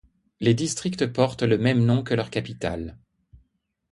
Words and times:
Les 0.39 0.55
districts 0.55 1.05
portent 1.05 1.43
le 1.43 1.59
même 1.59 1.85
nom 1.85 2.01
que 2.01 2.15
leur 2.15 2.31
capitale. 2.31 2.97